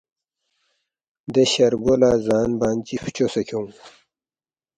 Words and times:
”دی 1.33 1.43
شرگو 1.53 1.93
لہ 2.01 2.11
زان 2.25 2.49
بان 2.59 2.77
چی 2.85 2.95
فچوسے 3.01 3.41
کھیونگ 3.47 3.71